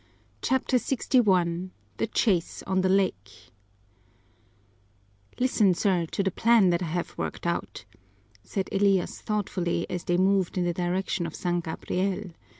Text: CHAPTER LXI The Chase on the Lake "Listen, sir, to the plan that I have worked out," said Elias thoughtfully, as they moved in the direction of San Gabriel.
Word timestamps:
CHAPTER 0.41 0.77
LXI 0.77 1.69
The 1.97 2.07
Chase 2.07 2.63
on 2.63 2.81
the 2.81 2.89
Lake 2.89 3.51
"Listen, 5.39 5.75
sir, 5.75 6.07
to 6.07 6.23
the 6.23 6.31
plan 6.31 6.71
that 6.71 6.81
I 6.81 6.87
have 6.87 7.15
worked 7.19 7.45
out," 7.45 7.85
said 8.43 8.67
Elias 8.71 9.21
thoughtfully, 9.21 9.87
as 9.91 10.05
they 10.05 10.17
moved 10.17 10.57
in 10.57 10.65
the 10.65 10.73
direction 10.73 11.27
of 11.27 11.35
San 11.35 11.59
Gabriel. 11.59 12.31